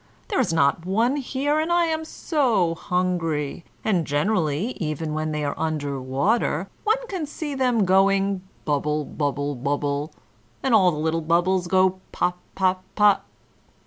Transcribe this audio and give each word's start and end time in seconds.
There 0.29 0.39
is 0.39 0.51
not 0.51 0.83
one 0.83 1.17
here 1.17 1.59
and 1.59 1.71
I 1.71 1.85
am 1.85 2.05
so 2.05 2.73
hungry; 2.73 3.63
and 3.83 4.03
generally, 4.07 4.71
even 4.79 5.13
when 5.13 5.31
they 5.31 5.43
are 5.45 5.53
under 5.59 6.01
water, 6.01 6.67
one 6.83 7.05
can 7.07 7.27
see 7.27 7.53
them 7.53 7.85
going 7.85 8.41
bubble, 8.65 9.05
bubble, 9.05 9.53
bubble, 9.53 10.11
and 10.63 10.73
all 10.73 10.89
the 10.89 10.97
little 10.97 11.21
bubbles 11.21 11.67
go 11.67 11.99
pop! 12.11 12.39
pop! 12.55 12.83
pop!" 12.95 13.27